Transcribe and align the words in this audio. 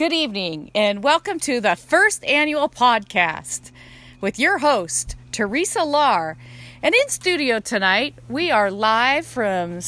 Good 0.00 0.14
evening, 0.14 0.70
and 0.74 1.04
welcome 1.04 1.38
to 1.40 1.60
the 1.60 1.76
first 1.76 2.24
annual 2.24 2.70
podcast 2.70 3.70
with 4.22 4.38
your 4.38 4.56
host, 4.56 5.14
Teresa 5.30 5.84
Lar. 5.84 6.38
And 6.82 6.94
in 6.94 7.08
studio 7.10 7.60
tonight, 7.60 8.14
we 8.26 8.50
are 8.50 8.70
live 8.70 9.26
from, 9.26 9.80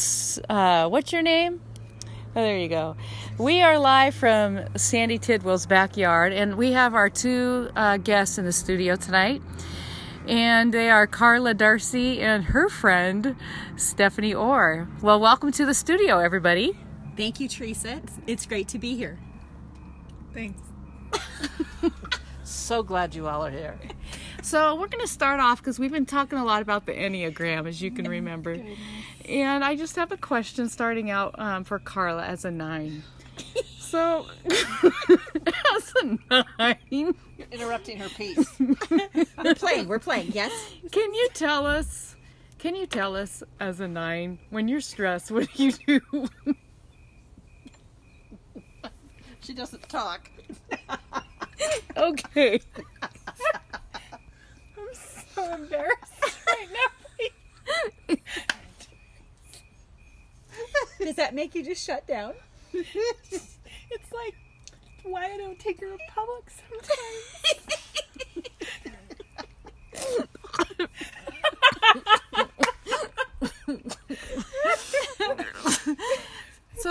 uh, 0.51 0.87
what's 0.91 1.15
your 1.15 1.23
name? 1.23 1.63
Oh, 2.37 2.43
there 2.43 2.59
you 2.59 2.69
go. 2.69 2.95
We 3.39 3.63
are 3.63 3.79
live 3.79 4.15
from 4.15 4.61
Sandy 4.77 5.17
Tidwell's 5.17 5.65
backyard, 5.65 6.35
and 6.35 6.59
we 6.59 6.73
have 6.73 6.93
our 6.93 7.09
two 7.09 7.71
uh, 7.75 7.97
guests 7.97 8.37
in 8.37 8.45
the 8.45 8.53
studio 8.53 8.97
tonight. 8.97 9.41
And 10.29 10.75
they 10.75 10.91
are 10.91 11.07
Carla 11.07 11.55
Darcy 11.55 12.21
and 12.21 12.45
her 12.45 12.69
friend, 12.69 13.35
Stephanie 13.77 14.35
Orr. 14.35 14.89
Well, 15.01 15.19
welcome 15.19 15.53
to 15.53 15.65
the 15.65 15.73
studio, 15.73 16.19
everybody. 16.19 16.77
Thank 17.17 17.41
you, 17.41 17.49
Teresa. 17.49 18.03
It's, 18.05 18.19
it's 18.27 18.45
great 18.45 18.69
to 18.69 18.79
be 18.79 18.95
here. 18.95 19.19
Thanks. 20.35 20.59
so 22.45 22.83
glad 22.83 23.15
you 23.15 23.29
all 23.29 23.45
are 23.45 23.51
here. 23.51 23.79
So 24.43 24.75
we're 24.75 24.89
going 24.89 25.05
to 25.05 25.09
start 25.13 25.41
off 25.41 25.59
because 25.59 25.79
we've 25.79 25.93
been 25.93 26.07
talking 26.07 26.39
a 26.39 26.45
lot 26.45 26.63
about 26.63 26.87
the 26.87 26.93
Enneagram, 26.93 27.69
as 27.69 27.81
you 27.81 27.91
can 27.91 28.09
remember. 28.09 28.57
And 29.29 29.65
I 29.65 29.77
just 29.77 29.97
have 29.97 30.11
a 30.11 30.17
question 30.17 30.69
starting 30.69 31.11
out 31.11 31.39
um, 31.39 31.65
for 31.65 31.79
Carla 31.79 32.25
as 32.25 32.45
a 32.45 32.51
nine. 32.51 33.03
So, 33.79 34.27
as 34.47 35.95
a 36.03 36.19
nine, 36.59 36.77
You're 36.91 37.15
interrupting 37.51 37.99
her 37.99 38.09
piece. 38.09 38.59
We're 39.39 39.55
playing. 39.55 39.89
We're 39.89 39.99
playing. 39.99 40.33
Yes. 40.33 40.53
can 40.91 41.13
you 41.15 41.29
tell 41.35 41.67
us? 41.67 42.17
Can 42.59 42.75
you 42.75 42.87
tell 42.87 43.17
us 43.17 43.43
as 43.61 43.81
a 43.81 43.89
nine 43.89 44.39
when 44.51 44.69
you're 44.69 44.81
stressed, 44.81 45.31
what 45.31 45.49
do 45.53 45.65
you 45.65 45.73
do? 45.73 46.29
She 49.43 49.55
doesn't 49.55 49.89
talk. 49.89 50.31
okay. 51.97 52.61
I'm 53.03 54.95
so 55.35 55.55
embarrassed 55.55 56.47
right 56.47 56.69
now. 58.09 58.17
Does 61.01 61.17
that 61.17 61.35
make 61.35 61.55
you 61.57 61.65
just 61.65 61.85
shut 61.85 62.07
down? 62.07 62.35
it's 62.73 64.13
like 64.13 64.35
why 65.03 65.33
I 65.33 65.37
don't 65.37 65.51
I 65.51 65.55
take 65.59 65.81
her 65.81 65.89
in 65.89 65.99
public 66.15 66.45
sometimes. 66.49 67.62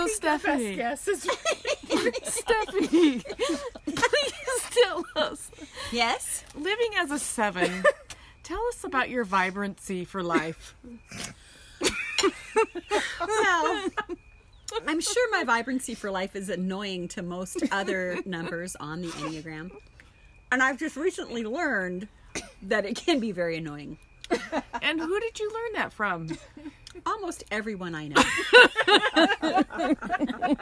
So 0.02 0.08
Best 0.08 0.16
Stephanie, 0.16 0.76
guess 0.76 1.08
is 1.08 1.22
Stephanie, 2.24 3.22
please 3.86 4.66
tell 4.70 5.04
us. 5.14 5.50
Yes. 5.92 6.44
Living 6.56 6.90
as 6.98 7.10
a 7.10 7.18
seven, 7.18 7.84
tell 8.42 8.60
us 8.68 8.82
about 8.84 9.10
your 9.10 9.24
vibrancy 9.24 10.04
for 10.04 10.22
life. 10.22 10.74
Well, 13.20 13.88
I'm 14.88 15.00
sure 15.00 15.30
my 15.30 15.44
vibrancy 15.44 15.94
for 15.94 16.10
life 16.10 16.34
is 16.34 16.48
annoying 16.48 17.08
to 17.08 17.22
most 17.22 17.62
other 17.70 18.18
numbers 18.24 18.74
on 18.76 19.02
the 19.02 19.08
Enneagram. 19.08 19.70
And 20.50 20.62
I've 20.62 20.78
just 20.78 20.96
recently 20.96 21.44
learned 21.44 22.08
that 22.62 22.84
it 22.84 22.96
can 22.96 23.20
be 23.20 23.30
very 23.32 23.56
annoying. 23.58 23.98
And 24.80 25.00
who 25.00 25.20
did 25.20 25.38
you 25.38 25.50
learn 25.52 25.72
that 25.74 25.92
from? 25.92 26.28
Almost 27.06 27.44
everyone 27.50 27.94
I 27.94 28.08
know. 28.08 28.22